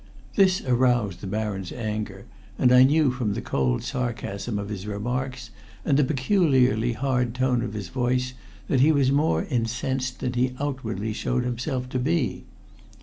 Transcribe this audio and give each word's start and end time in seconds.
This 0.33 0.61
aroused 0.65 1.21
the 1.21 1.27
Baron's 1.27 1.71
anger, 1.71 2.25
and 2.57 2.71
I 2.71 2.81
knew 2.83 3.11
from 3.11 3.35
the 3.35 3.39
cold 3.43 3.83
sarcasm 3.83 4.57
of 4.57 4.69
his 4.69 4.87
remarks, 4.87 5.51
and 5.85 5.95
the 5.95 6.03
peculiarly 6.03 6.93
hard 6.93 7.35
tone 7.35 7.61
of 7.61 7.73
his 7.73 7.89
voice, 7.89 8.33
that 8.67 8.79
he 8.79 8.91
was 8.91 9.11
more 9.11 9.43
incensed 9.51 10.19
than 10.19 10.33
he 10.33 10.55
outwardly 10.59 11.13
showed 11.13 11.43
himself 11.43 11.87
to 11.89 11.99
be. 11.99 12.45